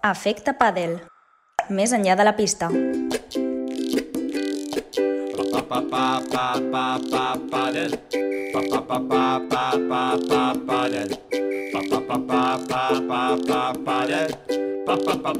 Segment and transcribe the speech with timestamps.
[0.00, 0.94] Efecte Padel.
[1.68, 2.70] Més enllà de la pista.
[7.50, 7.92] Padel.
[10.70, 11.10] Padel.
[13.84, 14.32] Padel.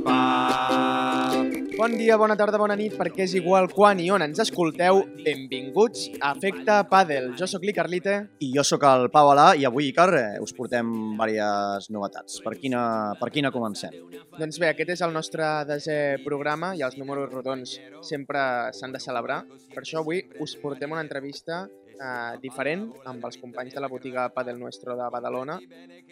[0.05, 1.70] Padel.
[1.81, 4.99] Bon dia, bona tarda, bona nit, perquè és igual quan i on ens escolteu.
[5.25, 7.31] Benvinguts a Efecte Padel.
[7.41, 8.17] Jo sóc l'Icarlite.
[8.45, 12.43] I jo sóc el Pau Alà i avui, Icar, eh, us portem diverses novetats.
[12.45, 12.83] Per quina,
[13.17, 13.97] per quina comencem?
[14.37, 18.43] Doncs bé, aquest és el nostre desè programa i els números rodons sempre
[18.77, 19.47] s'han de celebrar.
[19.73, 21.67] Per això avui us portem una entrevista
[22.01, 25.59] Uh, diferent amb els companys de la botiga Padel Nuestro de Badalona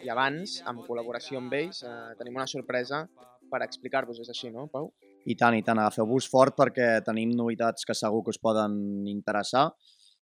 [0.05, 3.07] i abans, en col·laboració amb ells, uh, tenim una sorpresa
[3.49, 4.21] per explicar-vos.
[4.21, 4.91] És així, no, Pau?
[5.25, 9.69] I tant, i tant, agafeu-vos fort perquè tenim novetats que segur que us poden interessar.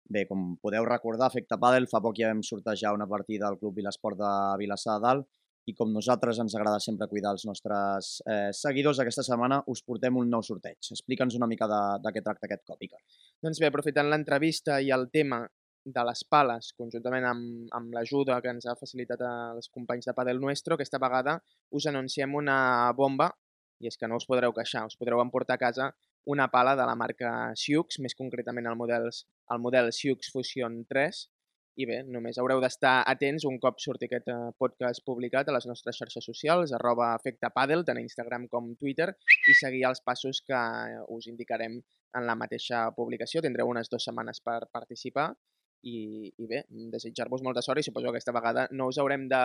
[0.05, 3.79] Bé, com podeu recordar, Efecte Padel, fa poc ja vam sortejar una partida al Club
[3.81, 4.31] Vilesport de
[4.61, 5.27] Vilassar de Dalt
[5.65, 10.17] i com nosaltres ens agrada sempre cuidar els nostres eh, seguidors, aquesta setmana us portem
[10.21, 10.77] un nou sorteig.
[10.93, 12.83] Explica'ns una mica de, de què tracta aquest cop.
[13.41, 15.41] Doncs bé, aprofitant l'entrevista i el tema
[15.85, 20.41] de les pales, conjuntament amb, amb l'ajuda que ens ha facilitat els companys de Padel
[20.41, 21.37] Nuestro, aquesta vegada
[21.77, 22.57] us anunciem una
[22.97, 23.31] bomba,
[23.83, 25.91] i és que no us podreu queixar, us podreu emportar a casa
[26.25, 29.09] una pala de la marca Siux, més concretament el model,
[29.51, 31.25] el model Siux Fusion 3,
[31.75, 35.65] i bé, només haureu d'estar atents un cop surti aquest eh, podcast publicat a les
[35.67, 39.09] nostres xarxes socials, arroba efecte Padel, tant a Instagram com Twitter,
[39.51, 40.61] i seguir els passos que
[41.17, 41.75] us indicarem
[42.15, 43.43] en la mateixa publicació.
[43.43, 45.33] Tindreu unes dues setmanes per participar
[45.83, 46.63] i, i bé,
[46.95, 49.43] desitjar-vos molta sort i suposo que aquesta vegada no us haurem de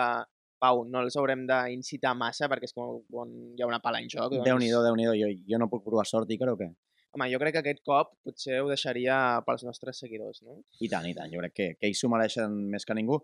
[0.61, 4.09] Pau, no els haurem d'incitar massa perquè és com quan hi ha una pala en
[4.11, 4.29] joc.
[4.35, 4.45] Doncs...
[4.45, 6.69] Déu-n'hi-do, déu nhi déu jo, jo no puc provar sort, Icar, o què?
[7.11, 9.15] Home, jo crec que aquest cop potser ho deixaria
[9.47, 10.61] pels nostres seguidors, no?
[10.79, 13.19] I tant, i tant, jo crec que, que ells s'ho mereixen més que ningú.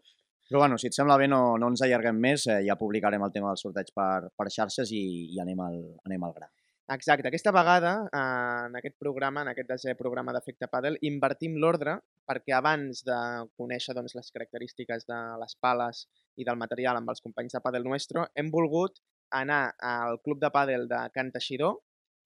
[0.47, 3.33] Però bueno, si et sembla bé, no, no ens allarguem més, eh, ja publicarem el
[3.35, 5.03] tema del sorteig per, per xarxes i,
[5.35, 6.49] i anem, al, anem al gra.
[6.89, 7.27] Exacte.
[7.27, 11.97] Aquesta vegada, en aquest programa, en aquest desè programa d'Efecte Padel, invertim l'ordre
[12.29, 13.17] perquè abans de
[13.59, 16.05] conèixer doncs, les característiques de les pales
[16.39, 19.01] i del material amb els companys de Padel Nuestro, hem volgut
[19.35, 21.75] anar al club de pàdel de Can Teixidor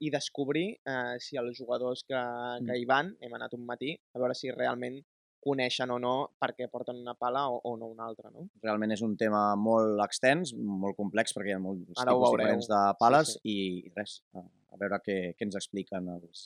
[0.01, 2.21] i descobrir eh, si els jugadors que,
[2.67, 5.01] que hi van, hem anat un matí, a veure si realment
[5.41, 8.29] coneixen o no per què porten una pala o, o no una altra.
[8.33, 8.47] No?
[8.63, 12.69] Realment és un tema molt extens, molt complex, perquè hi ha molts Ara tipus diferents
[12.71, 13.55] de pales Sí, sí.
[13.55, 16.45] i res, a, a veure què, què ens expliquen els,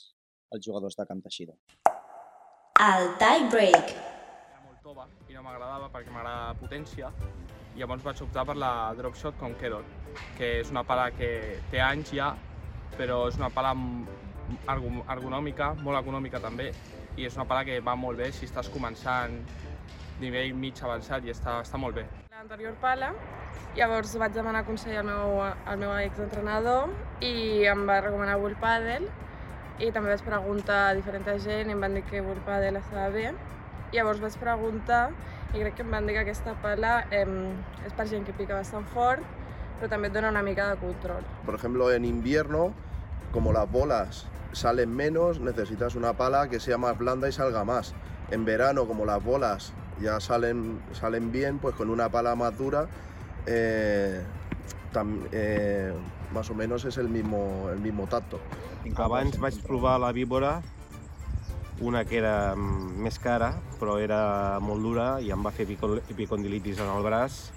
[0.52, 1.56] els jugadors de Can Teixidor.
[2.80, 3.92] El tie break.
[4.50, 7.12] era molt tova i no m'agradava perquè m'agrada potència.
[7.76, 9.84] I llavors vaig optar per la Drop Shot Conqueror,
[10.36, 11.30] que és una pala que
[11.70, 12.30] té anys ja,
[12.96, 13.74] però és una pala
[14.72, 16.70] ergonòmica, molt econòmica també,
[17.16, 19.36] i és una pala que va molt bé si estàs començant
[20.20, 22.06] nivell mig avançat i està, està molt bé.
[22.36, 23.12] l'anterior pala.
[23.76, 29.08] Llavors vaig demanar consell al meu, al meu exentrenador i em va recomanar Will Paddle
[29.80, 33.08] i també vaig preguntar a diferent gent i em van dir que Will Paddle estava
[33.10, 33.32] bé.
[33.92, 35.10] Llavors vaig preguntar
[35.54, 37.26] i crec que em van dir que aquesta pala eh,
[37.86, 39.24] és per gent que pica bastant fort
[39.76, 41.24] però també et dona una mica de control.
[41.44, 42.72] Por ejemplo, en invierno,
[43.36, 47.92] como las bolas salen menos, necesitas una pala que sea más blanda y salga más.
[48.30, 52.86] En verano, como las bolas ya salen, salen bien, pues con una pala más dura,
[53.44, 54.22] eh,
[54.94, 55.92] tam- eh,
[56.32, 58.40] más o menos es el mismo, el mismo tacto.
[58.96, 60.62] Abans vaig provar la víbora,
[61.82, 65.98] una que era mm, més cara, però era molt dura i em va fer epico-
[66.08, 67.50] epicondilitis en el braç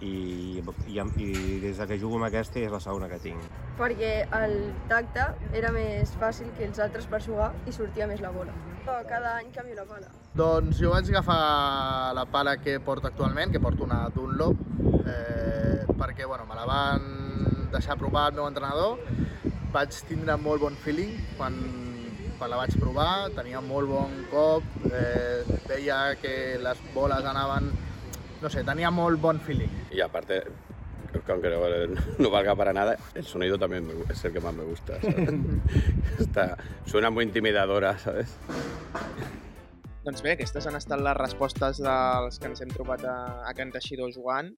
[0.00, 3.40] i, i, i des de que jugo amb aquesta és la segona que tinc.
[3.78, 8.30] perquè el tacte era més fàcil que els altres per jugar i sortia més la
[8.30, 8.52] bola.
[8.84, 10.10] Cada any canvio la pala.
[10.36, 14.60] Doncs jo vaig agafar la pala que porto actualment, que porto una Dunlop,
[15.06, 17.06] eh, perquè bueno, me la van
[17.72, 19.00] deixar provar el meu entrenador.
[19.72, 21.56] Vaig tindre molt bon feeling quan,
[22.38, 27.72] quan la vaig provar, tenia molt bon cop, eh, veia que les boles anaven...
[28.44, 29.70] No sé, tenia molt bon feeling.
[29.90, 30.42] Y aparte,
[31.28, 31.60] aunque no,
[32.18, 35.00] no valga para nada, el sonido también gu- es el que más me gusta.
[35.00, 35.30] ¿sabes?
[36.20, 38.36] Está, suena muy intimidadora, ¿sabes?
[40.04, 43.16] Doncs bé, aquestes han estat les respostes dels que ens hem trobat a,
[43.48, 44.50] a Can Teixidor jugant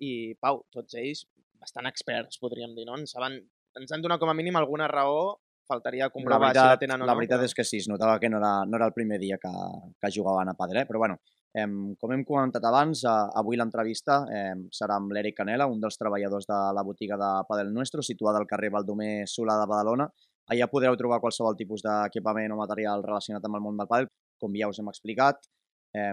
[0.00, 1.26] i, Pau, tots ells
[1.60, 2.96] bastant experts, podríem dir, no?
[2.96, 3.36] Ens, saben,
[3.76, 5.34] ens han donat com a mínim alguna raó,
[5.68, 7.10] faltaria La comprovar veritat, si la tenen o no.
[7.12, 9.36] la veritat és que sí, es notava que no era, no era el primer dia
[9.36, 9.52] que,
[10.00, 10.86] que jugaven a eh?
[10.88, 11.20] però bueno,
[11.54, 15.98] em, com hem comentat abans, eh, avui l'entrevista eh, serà amb l'Eric Canela, un dels
[16.00, 20.08] treballadors de la botiga de Padel Nuestro, situada al carrer Baldomer Solà de Badalona.
[20.52, 24.10] Allà podreu trobar qualsevol tipus d'equipament o material relacionat amb el món del pàdel,
[24.40, 25.46] com ja us hem explicat.
[25.94, 26.12] Eh,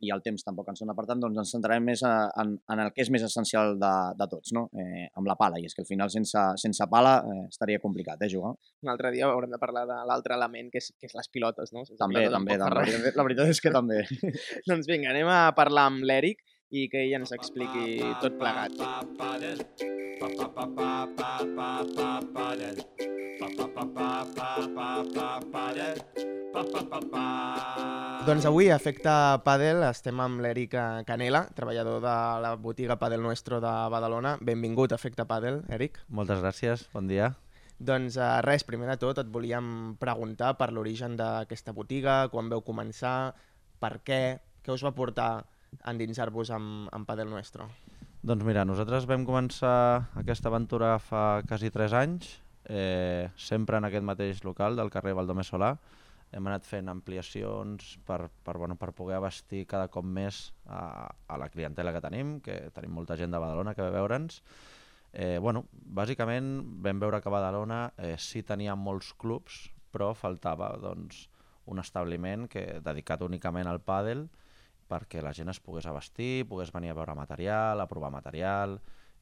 [0.00, 2.84] i el temps tampoc ens dona per tant, doncs ens centrarem més a, en, en
[2.84, 4.68] el que és més essencial de, de tots, no?
[4.78, 8.22] eh, amb la pala, i és que al final sense, sense pala eh, estaria complicat
[8.22, 8.54] eh, jugar.
[8.86, 11.74] Un altre dia haurem de parlar de l'altre element, que és, que és les pilotes,
[11.76, 11.84] no?
[11.86, 13.14] Sense També, pilota també, també.
[13.18, 14.02] La veritat és que també.
[14.70, 16.42] doncs vinga, anem a parlar amb l'Eric
[16.72, 18.72] i que ell ens expliqui tot plegat.
[28.22, 29.10] Doncs avui, a Efecte
[29.42, 30.76] Padel, estem amb l'Eric
[31.08, 32.12] Canela, treballador de
[32.44, 34.36] la botiga Padel Nuestro de Badalona.
[34.38, 35.98] Benvingut a Efecte Padel, Eric.
[36.06, 37.32] Moltes gràcies, bon dia.
[37.82, 42.62] Doncs uh, res, primer de tot et volíem preguntar per l'origen d'aquesta botiga, quan veu
[42.62, 43.34] començar,
[43.82, 44.22] per què,
[44.62, 47.66] què us va portar a endinsar-vos amb, amb Padel Nuestro?
[48.22, 54.04] Doncs mira, nosaltres vam començar aquesta aventura fa quasi 3 anys, eh, sempre en aquest
[54.06, 55.72] mateix local del carrer Valdomé Solà.
[56.32, 61.36] Hem anat fent ampliacions per, per, bueno, per poder abastir cada cop més a, a
[61.40, 64.40] la clientela que tenim, que tenim molta gent de Badalona que ve veure'ns.
[65.12, 66.54] Eh, bueno, bàsicament
[66.84, 71.26] vam veure que a Badalona eh, sí tenia molts clubs, però faltava doncs,
[71.68, 74.24] un establiment que dedicat únicament al pàdel
[74.88, 78.78] perquè la gent es pogués abastir, pogués venir a veure material, a provar material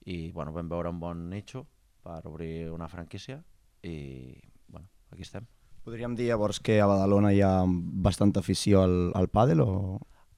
[0.06, 1.66] i bueno, vam veure un bon nicho
[2.04, 3.40] per obrir una franquícia
[3.82, 4.36] i
[4.68, 5.46] bueno, aquí estem.
[5.84, 9.70] Podríem dir llavors que a Badalona hi ha bastanta afició al, al pàdel o...?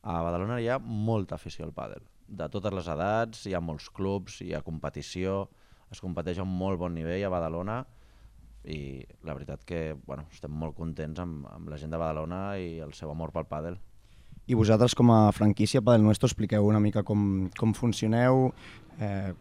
[0.03, 2.05] A Badalona hi ha molta afició al pàdel.
[2.27, 5.49] De totes les edats, hi ha molts clubs, hi ha competició,
[5.93, 7.83] es competeix a un molt bon nivell a Badalona
[8.63, 12.79] i la veritat que bueno, estem molt contents amb, amb la gent de Badalona i
[12.85, 13.79] el seu amor pel pàdel.
[14.47, 18.49] I vosaltres com a franquícia Padel Nuestro expliqueu una mica com, com funcioneu
[18.99, 19.35] eh,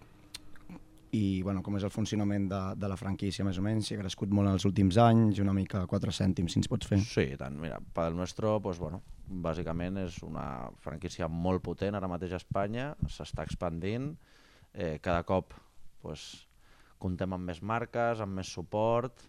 [1.11, 3.99] i bueno, com és el funcionament de, de la franquícia més o menys, si ha
[3.99, 7.01] crescut molt en els últims anys, una mica 4 cèntims, si ens pots fer.
[7.03, 7.57] Sí, tant.
[7.59, 9.01] Mira, Padel Nuestro, pues, bueno,
[9.43, 10.45] bàsicament és una
[10.83, 14.13] franquícia molt potent ara mateix a Espanya, s'està expandint,
[14.73, 15.55] eh, cada cop
[16.01, 16.47] pues,
[17.01, 19.27] comptem amb més marques, amb més suport,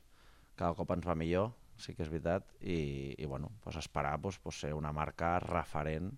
[0.54, 1.50] cada cop ens va millor,
[1.82, 6.12] sí que és veritat, i, i bueno, pues esperar pues, pues ser una marca referent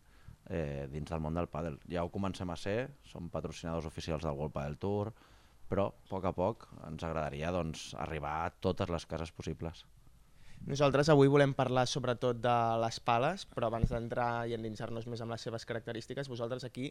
[0.50, 1.78] eh, dins del món del pàdel.
[1.88, 5.14] Ja ho comencem a ser, som patrocinadors oficials del World Padel Tour,
[5.74, 9.82] però a poc a poc ens agradaria doncs, arribar a totes les cases possibles.
[10.64, 15.34] Nosaltres avui volem parlar sobretot de les pales, però abans d'entrar i endinsar-nos més amb
[15.34, 16.86] les seves característiques, vosaltres aquí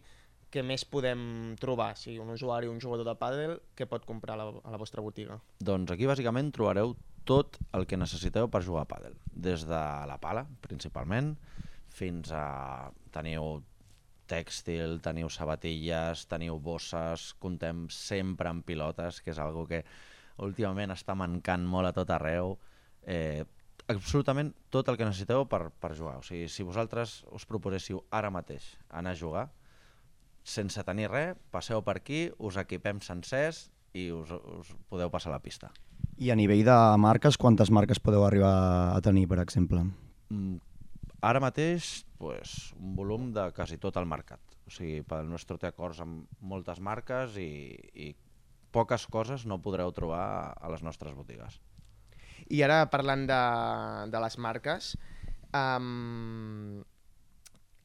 [0.53, 1.93] què més podem trobar?
[1.97, 5.01] Si un usuari, un jugador de pàdel, què pot comprar a la, a la vostra
[5.01, 5.39] botiga?
[5.63, 6.93] Doncs aquí bàsicament trobareu
[7.25, 11.33] tot el que necessiteu per jugar a pàdel, des de la pala, principalment,
[11.93, 13.63] fins a teniu
[14.33, 19.83] tèxtil, teniu sabatilles, teniu bosses, comptem sempre amb pilotes, que és algo que
[20.41, 22.57] últimament està mancant molt a tot arreu.
[23.05, 23.43] Eh,
[23.91, 26.17] absolutament tot el que necessiteu per, per jugar.
[26.21, 29.47] O sigui, si vosaltres us proposéssiu ara mateix anar a jugar,
[30.43, 35.41] sense tenir res, passeu per aquí, us equipem sencers i us, us podeu passar la
[35.43, 35.71] pista.
[36.19, 38.53] I a nivell de marques, quantes marques podeu arribar
[38.93, 39.85] a tenir, per exemple?
[40.29, 40.59] Mm,
[41.23, 44.39] ara mateix, pues, un volum de quasi tot el mercat.
[44.63, 48.13] O sigui, pel nostre té acords amb moltes marques i, i
[48.71, 50.23] poques coses no podreu trobar
[50.55, 51.59] a les nostres botigues.
[52.47, 53.41] I ara parlant de,
[54.11, 54.93] de les marques,
[55.51, 56.79] um,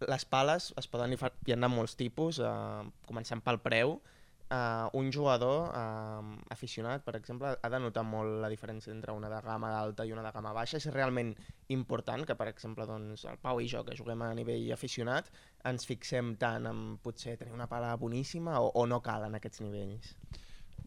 [0.06, 3.99] les pales es poden de molts tipus, uh, començant pel preu.
[4.48, 9.28] Uh, un jugador uh, aficionat, per exemple, ha de notar molt la diferència entre una
[9.28, 10.78] de gamma alta i una de gamma baixa.
[10.81, 11.34] És realment
[11.74, 15.28] important que, per exemple, doncs, el Pau i jo, que juguem a nivell aficionat,
[15.69, 19.60] ens fixem tant en potser tenir una pala boníssima o, o no cal en aquests
[19.67, 20.14] nivells?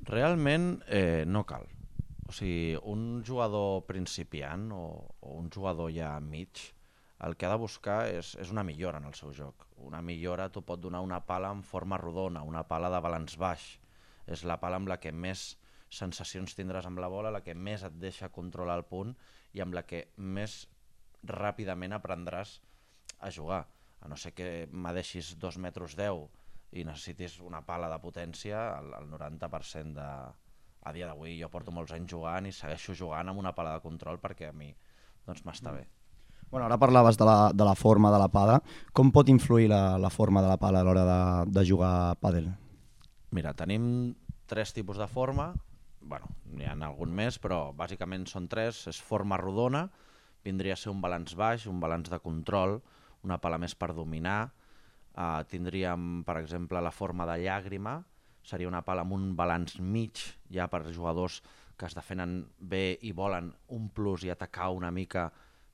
[0.10, 1.70] Realment eh, no cal.
[2.26, 4.86] O sigui, un jugador principiant o,
[5.22, 6.72] o un jugador ja mig,
[7.22, 9.68] el que ha de buscar és, és una millora en el seu joc.
[9.78, 13.66] Una millora t'ho pot donar una pala en forma rodona, una pala de balanç baix.
[14.26, 15.56] És la pala amb la que més
[15.92, 19.14] sensacions tindràs amb la bola, la que més et deixa controlar el punt
[19.54, 20.66] i amb la que més
[21.28, 22.60] ràpidament aprendràs
[23.20, 23.66] a jugar.
[24.02, 26.26] A no ser que me deixis 2 metres 10
[26.72, 30.10] i necessitis una pala de potència, el, el 90% de,
[30.82, 33.84] a dia d'avui jo porto molts anys jugant i segueixo jugant amb una pala de
[33.86, 34.72] control perquè a mi
[35.28, 35.76] doncs m'està Mm.
[35.78, 36.01] bé.
[36.52, 38.58] Bueno, ara parlaves de la, de la forma de la pala.
[38.92, 41.20] Com pot influir la, la forma de la pala a l'hora de,
[41.56, 42.50] de jugar a pàdel?
[43.32, 43.86] Mira, tenim
[44.52, 45.54] tres tipus de forma,
[46.02, 48.82] bueno, n'hi ha algun més, però bàsicament són tres.
[48.92, 49.86] És forma rodona,
[50.44, 52.82] vindria a ser un balanç baix, un balanç de control,
[53.24, 54.50] una pala més per dominar.
[55.12, 58.02] Uh, tindríem, per exemple, la forma de llàgrima,
[58.44, 60.20] seria una pala amb un balanç mig,
[60.52, 61.40] ja per jugadors
[61.80, 65.30] que es defenen bé i volen un plus i atacar una mica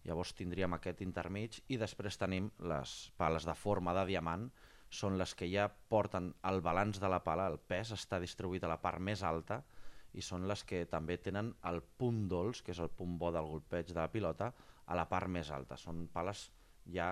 [0.08, 4.48] Llavors tindríem aquest intermig i després tenim les pales de forma de diamant,
[4.90, 8.72] són les que ja porten el balanç de la pala, el pes està distribuït a
[8.72, 9.60] la part més alta
[10.16, 13.50] i són les que també tenen el punt dolç, que és el punt bo del
[13.52, 14.54] golpeig de la pilota,
[14.88, 15.76] a la part més alta.
[15.78, 16.48] Són pales
[16.94, 17.12] ja,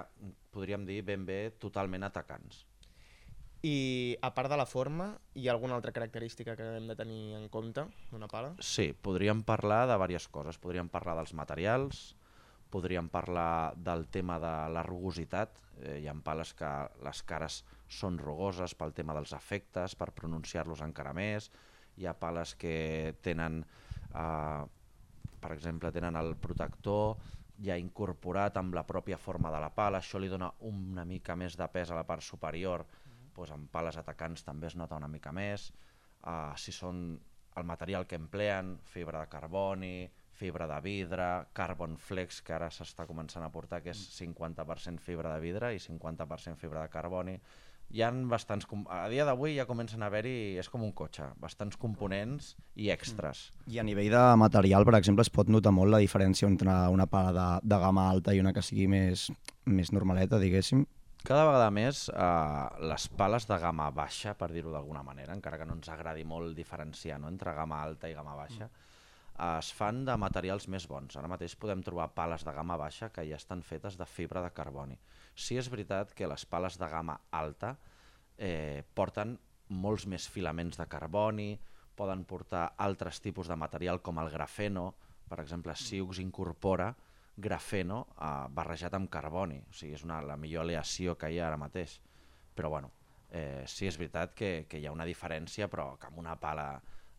[0.55, 2.63] podríem dir, ben bé totalment atacants.
[3.65, 7.33] I a part de la forma, hi ha alguna altra característica que hem de tenir
[7.33, 8.53] en compte d'una pala?
[8.61, 10.59] Sí, podríem parlar de diverses coses.
[10.61, 12.13] Podríem parlar dels materials,
[12.75, 15.61] podríem parlar del tema de la rugositat.
[15.79, 16.71] Eh, hi ha pales que
[17.07, 21.47] les cares són rugoses pel tema dels efectes, per pronunciar-los encara més.
[21.95, 23.61] Hi ha pales que tenen,
[24.11, 24.63] eh,
[25.39, 27.15] per exemple, tenen el protector
[27.63, 31.55] ja incorporat amb la pròpia forma de la pala, això li dona una mica més
[31.55, 32.83] de pes a la part superior,
[33.35, 35.71] doncs amb pales atacants també es nota una mica més.
[36.25, 37.19] Uh, si són
[37.55, 43.07] el material que empleen, fibra de carboni, fibra de vidre, carbon flex, que ara s'està
[43.07, 47.37] començant a portar, que és 50% fibra de vidre i 50% fibra de carboni.
[47.93, 48.65] Hi ha bastants...
[48.89, 53.51] A dia d'avui ja comencen a haver-hi, és com un cotxe, bastants components i extras.
[53.69, 57.05] I a nivell de material, per exemple, es pot notar molt la diferència entre una
[57.07, 59.29] pala de, de gamma alta i una que sigui més,
[59.69, 60.83] més normaleta, diguéssim?
[61.25, 65.69] Cada vegada més eh, les pales de gamma baixa, per dir-ho d'alguna manera, encara que
[65.69, 67.31] no ens agradi molt diferenciar no?
[67.31, 68.91] entre gamma alta i gamma baixa, mm
[69.35, 71.17] es fan de materials més bons.
[71.19, 74.51] Ara mateix podem trobar pales de gamma baixa que ja estan fetes de fibra de
[74.55, 74.97] carboni.
[75.35, 77.75] Sí és veritat que les pales de gamma alta
[78.37, 79.35] eh, porten
[79.69, 81.55] molts més filaments de carboni,
[81.95, 84.93] poden portar altres tipus de material com el grafeno,
[85.27, 86.93] per exemple, Siux incorpora
[87.35, 91.49] grafeno eh, barrejat amb carboni, o sigui, és una, la millor aleació que hi ha
[91.49, 91.99] ara mateix.
[92.55, 92.91] Però bueno,
[93.31, 96.69] eh, sí és veritat que, que hi ha una diferència, però que amb una pala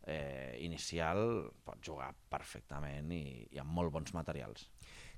[0.06, 4.68] eh, inicial pot jugar perfectament i, i amb molt bons materials.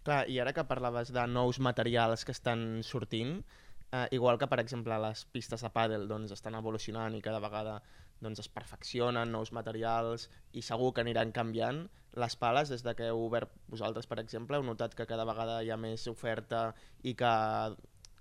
[0.07, 3.43] Clar, i ara que parlaves de nous materials que estan sortint,
[3.93, 7.79] eh, igual que per exemple les pistes de pàdel doncs, estan evolucionant i cada vegada
[8.21, 11.85] doncs, es perfeccionen nous materials i segur que aniran canviant,
[12.19, 15.61] les pales, des de que heu obert vosaltres, per exemple, heu notat que cada vegada
[15.63, 16.73] hi ha més oferta
[17.05, 17.35] i que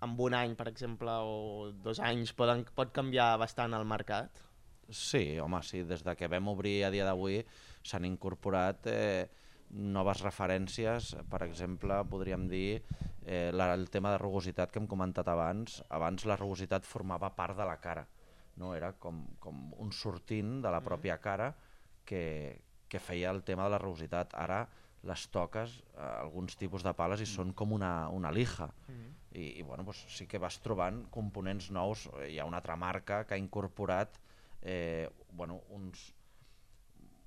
[0.05, 4.43] en un any, per exemple, o dos anys poden, pot canviar bastant el mercat?
[4.89, 7.41] Sí, home, sí, des de que vam obrir a dia d'avui
[7.83, 9.27] s'han incorporat eh,
[9.69, 12.81] noves referències, per exemple, podríem dir
[13.25, 15.81] eh, la, el tema de rugositat que hem comentat abans.
[15.89, 18.07] Abans la rugositat formava part de la cara,
[18.55, 18.73] no?
[18.75, 21.51] era com, com un sortint de la pròpia cara
[22.07, 24.37] que, que feia el tema de la rugositat.
[24.39, 24.63] Ara
[25.07, 28.69] les toques, eh, alguns tipus de pales, i són com una, una lija.
[28.87, 29.11] Mm.
[29.37, 32.07] I, i bueno, doncs sí que vas trobant components nous.
[32.23, 34.15] Hi ha una altra marca que ha incorporat
[34.67, 36.13] eh, bueno, uns,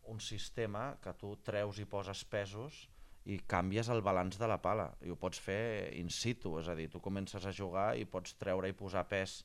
[0.04, 2.84] un sistema que tu treus i poses pesos
[3.24, 6.76] i canvies el balanç de la pala i ho pots fer in situ, és a
[6.76, 9.40] dir, tu comences a jugar i pots treure i posar pes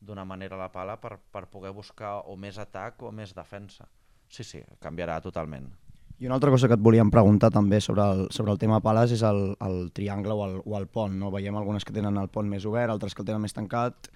[0.00, 3.88] d'una manera a la pala per, per poder buscar o més atac o més defensa.
[4.28, 5.68] Sí, sí, canviarà totalment.
[6.16, 9.12] I una altra cosa que et volíem preguntar també sobre el, sobre el tema pales
[9.12, 11.12] és el, el triangle o el, o el pont.
[11.20, 11.28] No?
[11.34, 14.08] Veiem algunes que tenen el pont més obert, altres que el tenen més tancat.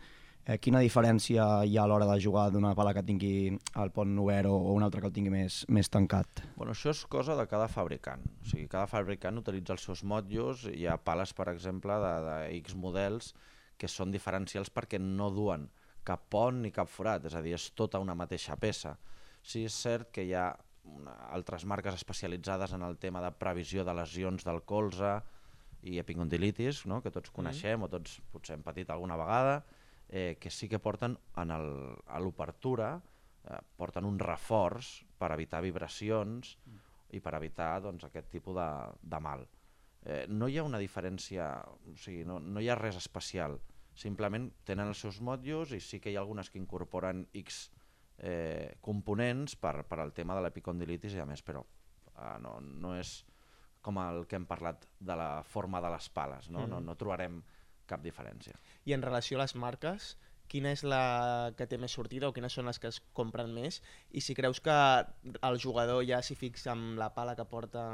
[0.50, 4.16] Eh, quina diferència hi ha a l'hora de jugar d'una pala que tingui el pont
[4.18, 6.42] obert o, o una altra que el tingui més, més tancat?
[6.56, 8.24] Bueno, això és cosa de cada fabricant.
[8.42, 10.64] O sigui, cada fabricant utilitza els seus motllos.
[10.72, 13.30] Hi ha pales, per exemple, de, de X models
[13.78, 15.68] que són diferencials perquè no duen
[16.04, 18.96] cap pont ni cap forat, és a dir, és tota una mateixa peça.
[19.42, 20.48] Sí, és cert que hi ha
[20.90, 25.20] una, altres marques especialitzades en el tema de previsió de lesions del colze
[25.86, 26.98] i epicondilitis, no?
[27.04, 27.36] que tots mm.
[27.38, 27.86] coneixem mm.
[27.86, 29.60] o tots potser hem patit alguna vegada,
[30.10, 31.70] eh, que sí que porten en el,
[32.10, 36.78] a l'obertura eh, porten un reforç per evitar vibracions mm.
[37.14, 38.68] i per evitar doncs, aquest tipus de,
[39.02, 39.46] de mal.
[40.02, 43.58] Eh, no hi ha una diferència, o sigui, no, no hi ha res especial,
[43.94, 47.68] simplement tenen els seus motllos i sí que hi ha algunes que incorporen X
[48.18, 52.96] eh, components per, per al tema de l'epicondilitis i a més, però eh, no, no
[52.98, 53.20] és
[53.80, 56.70] com el que hem parlat de la forma de les pales, no, mm.
[56.74, 57.40] no, no trobarem
[57.90, 58.56] cap diferència.
[58.86, 60.14] I en relació a les marques,
[60.50, 63.78] quina és la que té més sortida o quines són les que es compren més
[64.10, 64.76] i si creus que
[65.46, 67.84] el jugador ja s'hi fixa amb la pala que porta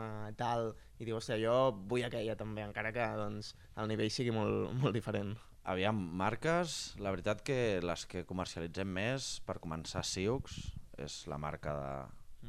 [0.41, 1.57] tal i diu, hòstia, jo
[1.91, 5.37] vull aquella també, encara que doncs, el nivell sigui molt, molt diferent.
[5.69, 10.61] Aviam, marques, la veritat que les que comercialitzem més, per començar Siux,
[11.03, 11.91] és la marca de,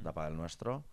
[0.06, 0.84] de Padel Nuestro,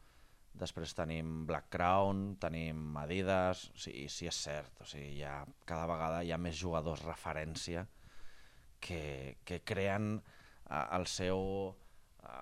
[0.54, 5.88] Després tenim Black Crown, tenim Adidas, o sigui, sí és cert, o sigui, ja, cada
[5.90, 7.86] vegada hi ha més jugadors referència
[8.84, 11.74] que, que creen uh, el seu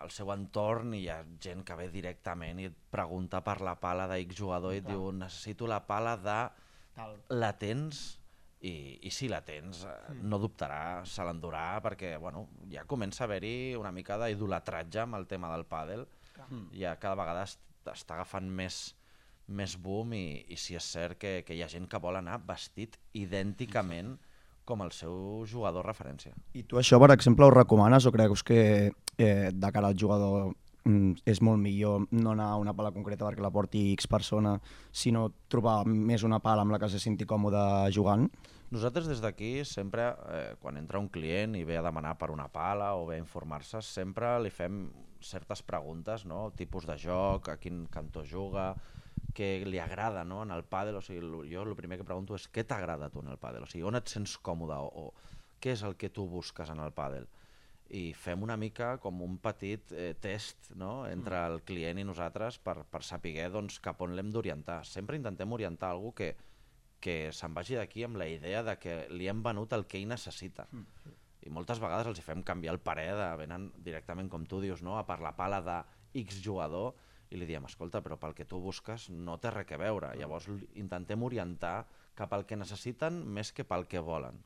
[0.02, 3.74] el seu entorn i hi ha gent que ve directament i et pregunta per la
[3.80, 6.38] pala d'X jugador i et diu necessito la pala de
[6.96, 7.16] tal.
[7.34, 8.02] la tens
[8.62, 10.22] i, i si la tens mm.
[10.30, 15.26] no dubtarà, se l'endurà perquè bueno, ja comença a haver-hi una mica d'idolatratge amb el
[15.30, 16.06] tema del pàdel
[16.46, 16.68] mm.
[16.78, 17.46] ja cada vegada
[17.90, 18.94] està agafant més,
[19.48, 22.38] més boom i, i si és cert que, que hi ha gent que vol anar
[22.46, 24.14] vestit idènticament
[24.64, 26.32] com el seu jugador referència.
[26.54, 28.60] I tu això, per exemple, ho recomanes o creus que
[29.18, 30.52] eh, de cara al jugador
[30.84, 34.54] mm, és molt millor no anar a una pala concreta perquè la porti X persona,
[34.92, 38.28] sinó trobar més una pala amb la que se senti còmode jugant?
[38.72, 42.48] Nosaltres des d'aquí sempre, eh, quan entra un client i ve a demanar per una
[42.48, 44.86] pala o ve a informar-se, sempre li fem
[45.28, 46.50] certes preguntes, no?
[46.56, 48.72] tipus de joc, a quin cantó juga,
[49.36, 50.42] què li agrada no?
[50.46, 53.30] en el pàdel, o sigui, jo el primer que pregunto és què t'agrada tu en
[53.32, 56.26] el pàdel, o sigui, on et sents còmode o, o què és el que tu
[56.28, 57.28] busques en el pàdel
[57.92, 61.04] i fem una mica com un petit eh, test no?
[61.08, 64.80] entre el client i nosaltres per, per saber doncs, cap on l'hem d'orientar.
[64.88, 66.32] Sempre intentem orientar algú que,
[67.04, 70.08] que se'n vagi d'aquí amb la idea de que li hem venut el que ell
[70.08, 70.66] necessita.
[70.72, 71.18] Mm.
[71.42, 74.82] I moltes vegades els hi fem canviar el parer, de, venen directament, com tu dius,
[74.82, 74.96] no?
[74.98, 75.80] a per la pala de
[76.22, 76.94] X jugador,
[77.32, 80.12] i li diem, escolta, però pel que tu busques no té res a veure.
[80.12, 80.20] Mm.
[80.20, 81.86] Llavors intentem orientar
[82.18, 84.42] cap al que necessiten més que pel que volen.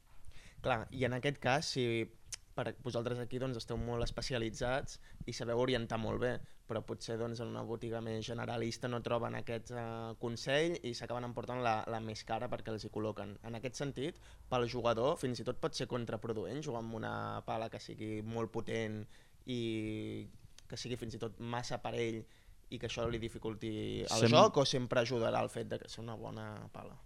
[0.63, 2.07] Clar, i en aquest cas, si
[2.57, 4.97] per vosaltres aquí doncs, esteu molt especialitzats
[5.29, 6.33] i sabeu orientar molt bé,
[6.67, 11.29] però potser doncs, en una botiga més generalista no troben aquest uh, consell i s'acaben
[11.29, 13.37] emportant la, la més cara perquè els hi col·loquen.
[13.47, 17.13] En aquest sentit, pel jugador fins i tot pot ser contraproduent jugar amb una
[17.47, 19.03] pala que sigui molt potent
[19.53, 19.61] i
[20.67, 22.23] que sigui fins i tot massa per ell
[22.73, 24.33] i que això li dificulti el Sem...
[24.33, 26.97] joc o sempre ajudarà el fet de que sigui una bona pala?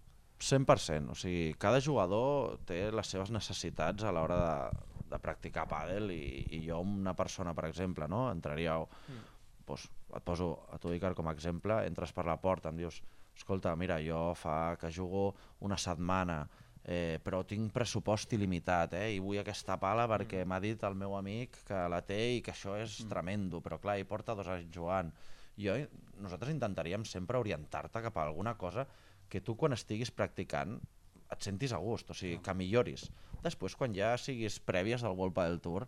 [0.41, 6.11] 100%, o sigui, cada jugador té les seves necessitats a l'hora de, de practicar pàdel
[6.15, 6.23] i,
[6.57, 8.29] i jo una persona, per exemple, no?
[8.31, 8.79] entraria...
[8.81, 9.27] Mm.
[9.61, 9.85] Pues,
[10.17, 12.97] et poso a tu, Icar, com a exemple, entres per la porta, em dius,
[13.37, 15.29] escolta, mira, jo fa que jugo
[15.63, 16.41] una setmana,
[16.83, 20.49] eh, però tinc pressupost il·limitat eh, i vull aquesta pala perquè mm.
[20.49, 23.11] m'ha dit el meu amic que la té i que això és mm.
[23.13, 25.13] tremendo, però clar, hi porta dos anys jugant.
[25.61, 25.77] Jo,
[26.23, 28.87] nosaltres intentaríem sempre orientar-te cap a alguna cosa
[29.29, 30.79] que tu quan estiguis practicant
[31.31, 33.07] et sentis a gust, o sigui, que milloris.
[33.43, 35.87] Després, quan ja siguis prèvies al World del Tour,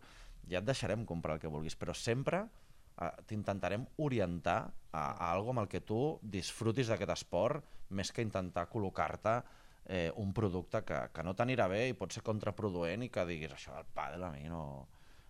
[0.49, 4.59] ja et deixarem comprar el que vulguis, però sempre eh, t'intentarem orientar
[4.91, 9.37] a, a algo amb el que tu disfrutis d'aquest esport, més que intentar col·locar-te
[9.85, 13.53] eh, un producte que, que no t'anirà bé i pot ser contraproduent i que diguis
[13.53, 14.63] això del pàdel a mi no,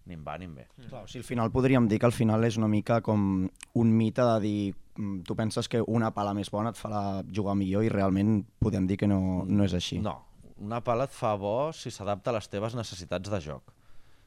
[0.06, 0.68] ni em va ni em ve.
[0.78, 0.90] Mm.
[0.90, 3.94] Clar, o sigui, al final podríem dir que al final és una mica com un
[3.98, 4.60] mite de dir
[4.98, 8.88] mm, tu penses que una pala més bona et farà jugar millor i realment podem
[8.90, 10.02] dir que no, no és així.
[10.04, 10.18] No,
[10.64, 13.74] una pala et fa bo si s'adapta a les teves necessitats de joc.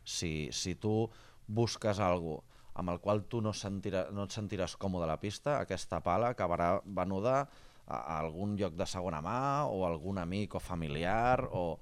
[0.06, 1.06] Si, si tu
[1.46, 2.42] busques algo
[2.76, 6.34] amb el qual tu no, sentirà, no et sentiràs còmode a la pista, aquesta pala
[6.34, 11.78] acabarà venuda a, a algun lloc de segona mà o algun amic o familiar o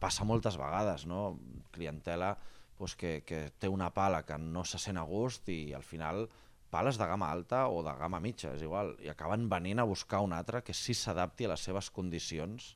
[0.00, 1.38] passa moltes vegades, no?
[1.70, 2.32] Clientela
[2.78, 6.28] pues, que, que té una pala que no se sent a gust i al final
[6.70, 10.20] pales de gamma alta o de gamma mitja, és igual, i acaben venint a buscar
[10.24, 12.74] una altra que sí s'adapti a les seves condicions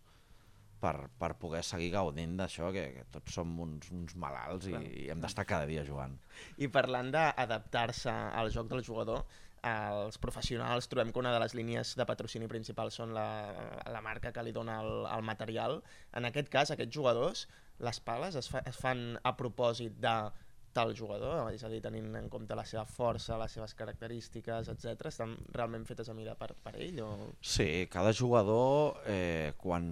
[0.82, 5.06] per, per poder seguir gaudint d'això, que, que tots som uns, uns malalts i, i
[5.12, 6.16] hem d'estar cada dia jugant.
[6.58, 9.22] I parlant d'adaptar-se al joc del jugador,
[9.62, 13.26] els professionals trobem que una de les línies de patrocini principal són la,
[13.86, 15.78] la marca que li dona el, el material.
[16.18, 17.44] En aquest cas, aquests jugadors,
[17.82, 20.16] les pales es, fa, es fan a propòsit de
[20.72, 25.10] tal jugador, és a dir, tenint en compte la seva força, les seves característiques, etc.
[25.10, 27.02] estan realment fetes a mirar per, per ell?
[27.04, 27.10] O...
[27.44, 29.90] Sí, cada jugador, eh, quan,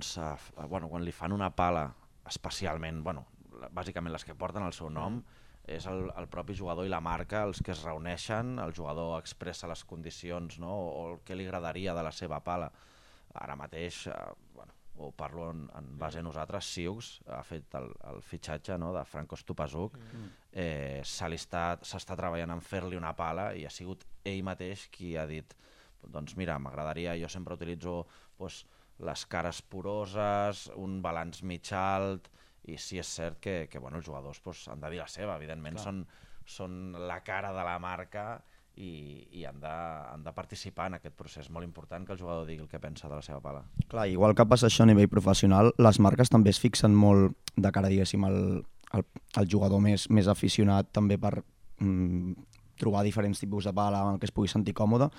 [0.65, 1.85] bueno, quan li fan una pala,
[2.31, 3.27] especialment, bueno,
[3.77, 5.21] bàsicament les que porten el seu nom,
[5.71, 9.69] és el, el propi jugador i la marca els que es reuneixen, el jugador expressa
[9.71, 10.73] les condicions no?
[10.73, 12.71] o el que li agradaria de la seva pala.
[13.39, 14.15] Ara mateix, eh,
[15.01, 19.05] ho parlo en, en base a nosaltres, Siux ha fet el, el fitxatge no, de
[19.09, 20.29] Franco Stupasuk, mm.
[20.63, 25.57] eh, s'està treballant en fer-li una pala i ha sigut ell mateix qui ha dit
[26.03, 28.05] doncs mira, m'agradaria, jo sempre utilitzo
[28.39, 28.65] pues,
[29.05, 32.31] les cares poroses, un balanç mig alt,
[32.69, 35.37] i sí és cert que, que bueno, els jugadors pues, han de dir la seva,
[35.41, 36.05] evidentment són,
[36.45, 38.27] són la cara de la marca
[38.77, 41.51] i, i han, de, han de participar en aquest procés.
[41.51, 43.65] Molt important que el jugador digui el que pensa de la seva pala.
[43.89, 47.73] Clar, igual que passa això a nivell professional, les marques també es fixen molt de
[47.75, 48.41] cara, diguéssim, al,
[48.97, 49.07] al,
[49.37, 51.41] al jugador més, més aficionat també per
[51.81, 52.35] mm,
[52.81, 55.11] trobar diferents tipus de pala en què es pugui sentir còmode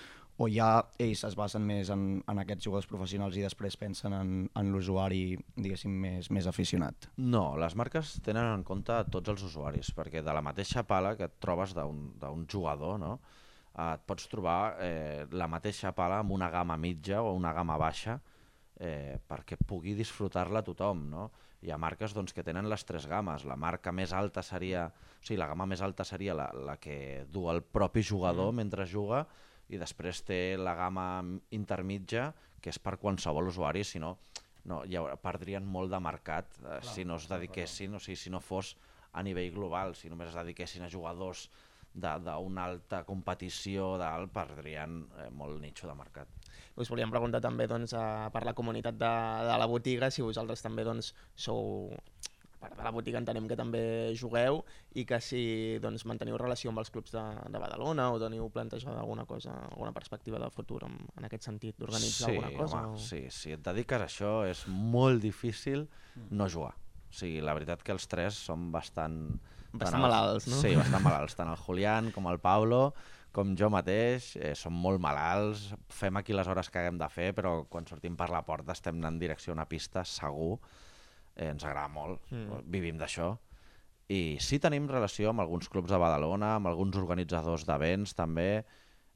[0.42, 0.70] o ja
[1.02, 5.36] ells es basen més en, en aquests jugadors professionals i després pensen en, en l'usuari,
[5.56, 7.12] diguéssim, més, més aficionat?
[7.22, 11.30] No, les marques tenen en compte tots els usuaris, perquè de la mateixa pala que
[11.30, 13.14] et trobes d'un jugador, no?
[13.76, 17.78] Eh, et pots trobar eh, la mateixa pala amb una gamma mitja o una gamma
[17.80, 18.18] baixa
[18.82, 21.06] eh, perquè pugui disfrutar-la tothom.
[21.12, 21.30] No?
[21.62, 23.46] Hi ha marques doncs, que tenen les tres games.
[23.46, 27.28] La marca més alta seria, o sigui, la gamma més alta seria la, la que
[27.30, 28.62] du el propi jugador mm.
[28.64, 29.26] mentre juga
[29.72, 31.24] i després té la gamma
[31.56, 34.16] intermitja que és per qualsevol usuari, si no,
[34.70, 38.20] no hi haurà, perdrien molt de mercat eh, clar, si no es dediquessin, o sigui,
[38.20, 38.76] si no fos
[39.14, 41.48] a nivell global, si només es dediquessin a jugadors
[41.92, 46.41] d'una alta competició, dalt, perdrien eh, molt nicho de mercat.
[46.76, 49.14] Us volíem preguntar també doncs, a, per la comunitat de,
[49.48, 51.92] de la botiga, si vosaltres també doncs, sou
[52.62, 53.82] part de la botiga entenem que també
[54.18, 54.62] jugueu
[54.94, 55.42] i que si
[55.82, 59.94] doncs, manteniu relació amb els clubs de, de Badalona o teniu plantejada alguna cosa, alguna
[59.96, 62.84] perspectiva de futur en, en aquest sentit, d'organitzar sí, alguna cosa?
[62.84, 63.02] Home, o...
[63.02, 66.30] Sí, si et dediques a això és molt difícil mm.
[66.38, 66.76] no jugar.
[67.12, 69.18] O sigui, la veritat que els tres són bastant...
[69.72, 70.60] Bastant malalts, no?
[70.62, 71.36] Sí, bastant malalts.
[71.40, 72.92] Tant el Julián com el Pablo,
[73.32, 77.32] com jo mateix, eh, som molt malalts, fem aquí les hores que haguem de fer,
[77.38, 80.60] però quan sortim per la porta estem en direcció a una pista, segur.
[81.36, 82.68] Eh, ens agrada molt, mm.
[82.72, 83.32] vivim d'això.
[84.12, 88.66] I sí tenim relació amb alguns clubs de Badalona, amb alguns organitzadors d'events també.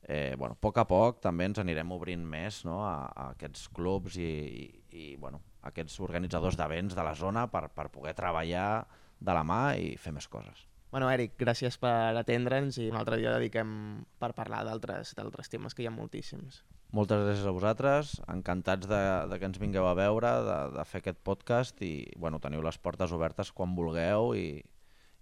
[0.08, 3.68] Eh, bueno, a poc a poc també ens anirem obrint més no, a, a aquests
[3.76, 4.30] clubs i,
[4.62, 8.86] i, i bueno, aquests organitzadors d'events de la zona per, per poder treballar
[9.20, 10.68] de la mà i fer més coses.
[10.96, 13.72] Bueno, Eric, gràcies per atendre'ns i un altre dia dediquem
[14.16, 15.12] per parlar d'altres
[15.52, 16.62] temes, que hi ha moltíssims.
[16.96, 21.02] Moltes gràcies a vosaltres, encantats de, de que ens vingueu a veure, de, de fer
[21.04, 24.64] aquest podcast i bueno, teniu les portes obertes quan vulgueu i,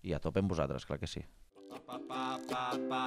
[0.06, 1.26] i a tope amb vosaltres, clar que sí.
[1.74, 2.38] Pa, pa, pa,
[2.86, 3.04] pa,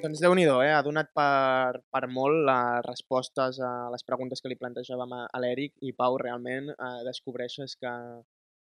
[0.00, 0.72] doncs déu nhi -do, eh?
[0.72, 5.72] ha donat per, per molt les respostes a les preguntes que li plantejàvem a l'Eric
[5.88, 7.92] i Pau, realment eh, descobreixes que,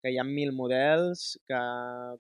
[0.02, 1.60] que hi ha mil models, que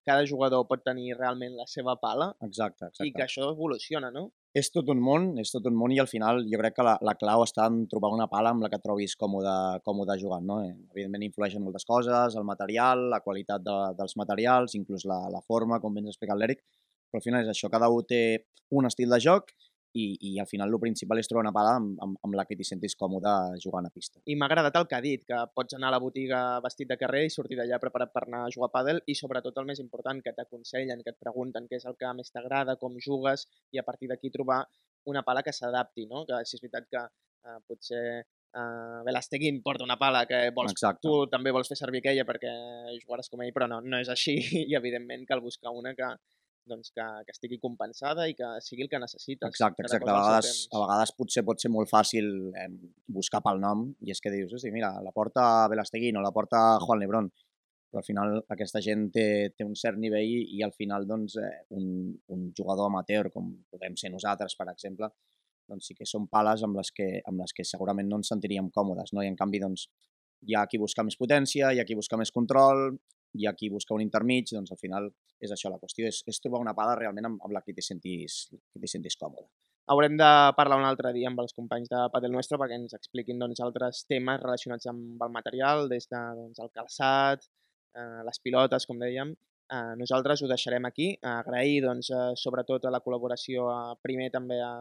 [0.08, 3.06] cada jugador pot tenir realment la seva pala exacte, exacte.
[3.08, 4.30] i que això evoluciona, no?
[4.54, 6.94] És tot un món, és tot un món i al final jo crec que la,
[7.08, 9.54] la clau està en trobar una pala amb la que trobis còmode,
[9.86, 10.58] còmode jugant, no?
[10.64, 15.42] Eh, evidentment influeixen moltes coses, el material, la qualitat de, dels materials, inclús la, la
[15.42, 16.64] forma, com ben has explicat l'Eric,
[17.14, 18.24] però al final és això, cada un té
[18.74, 19.52] un estil de joc
[19.94, 22.56] i, i al final el principal és trobar una pala amb, amb, amb la que
[22.58, 23.30] t'hi sentis còmode
[23.62, 24.18] jugant a pista.
[24.26, 26.98] I m'ha agradat el que ha dit, que pots anar a la botiga vestit de
[26.98, 29.78] carrer i sortir d'allà preparat per anar a jugar a pàdel i sobretot el més
[29.84, 33.78] important, que t'aconsellen, que et pregunten què és el que més t'agrada, com jugues i
[33.78, 34.64] a partir d'aquí trobar
[35.06, 36.24] una pala que s'adapti, no?
[36.26, 38.24] que si és veritat que eh, potser
[38.54, 41.02] Uh, Velasteguin porta una pala que vols, Exacte.
[41.02, 42.52] tu també vols fer servir aquella perquè
[43.00, 44.36] jugaràs com ell, però no, no és així
[44.70, 46.06] i evidentment cal buscar una que,
[46.68, 49.48] doncs, que, que estigui compensada i que sigui el que necessites.
[49.48, 50.10] Exacte, exacte.
[50.10, 52.68] A vegades, a vegades potser pot ser molt fàcil eh,
[53.18, 56.64] buscar pel nom i és que dius, sí, mira, la porta Velasteguín o la porta
[56.84, 57.30] Juan Lebrón,
[57.90, 61.38] però al final aquesta gent té, té un cert nivell i, i al final doncs,
[61.38, 65.12] eh, un, un jugador amateur, com podem ser nosaltres, per exemple,
[65.70, 68.72] doncs sí que són pales amb les que, amb les que segurament no ens sentiríem
[68.74, 69.22] còmodes, no?
[69.22, 69.86] i en canvi doncs,
[70.44, 72.90] hi ha qui busca més potència, hi ha qui busca més control,
[73.34, 75.10] hi ha qui busca un intermig, doncs al final
[75.42, 77.84] és això la qüestió, és, és trobar una pala realment amb, amb la que t'hi
[77.84, 79.48] sentis, que sentis còmode.
[79.92, 83.42] Haurem de parlar un altre dia amb els companys de Padel Nuestro perquè ens expliquin
[83.42, 87.44] doncs, altres temes relacionats amb el material, des de doncs, el calçat,
[87.92, 89.34] eh, les pilotes, com dèiem.
[89.74, 91.10] Eh, nosaltres ho deixarem aquí.
[91.34, 94.72] Agrair doncs, eh, sobretot a la col·laboració eh, primer també a,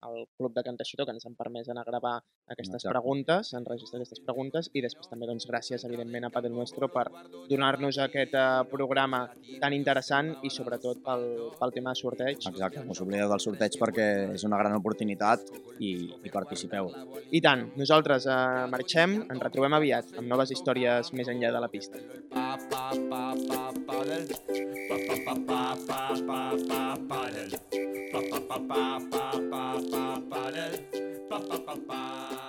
[0.00, 2.14] al Club de Canteixidor que ens han permès anar a gravar
[2.48, 2.92] aquestes Exacte.
[2.92, 7.06] preguntes, enregistrar aquestes preguntes i després també doncs, gràcies evidentment a Padel Nuestro per
[7.50, 9.24] donar-nos aquest uh, programa
[9.60, 11.24] tan interessant i sobretot pel,
[11.58, 12.48] pel tema de sorteig.
[12.52, 15.92] Exacte, no us oblideu del sorteig perquè és una gran oportunitat i,
[16.24, 16.90] i participeu.
[17.30, 21.72] I tant, nosaltres uh, marxem, ens retrobem aviat amb noves històries més enllà de la
[21.72, 22.00] pista.
[22.32, 24.38] Pa, pa, pa, pa, pa, pa,
[24.88, 27.67] pa, pa, pa, pa, pa, pa, pa,
[28.08, 30.42] Pa pa pa pa pa pa pa pa pa.
[31.28, 32.47] Pa pa pa ba